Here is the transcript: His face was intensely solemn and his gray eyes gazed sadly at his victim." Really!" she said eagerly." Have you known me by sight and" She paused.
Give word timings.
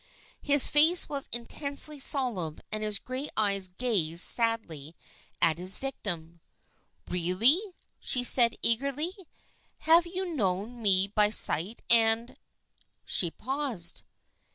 His 0.41 0.67
face 0.67 1.07
was 1.07 1.29
intensely 1.31 1.99
solemn 1.99 2.59
and 2.71 2.81
his 2.81 2.97
gray 2.97 3.29
eyes 3.37 3.67
gazed 3.67 4.23
sadly 4.23 4.95
at 5.39 5.59
his 5.59 5.77
victim." 5.77 6.41
Really!" 7.07 7.61
she 8.09 8.23
said 8.23 8.55
eagerly." 8.63 9.11
Have 9.81 10.07
you 10.07 10.33
known 10.35 10.81
me 10.81 11.09
by 11.09 11.29
sight 11.29 11.81
and" 11.87 12.35
She 13.05 13.29
paused. 13.29 14.01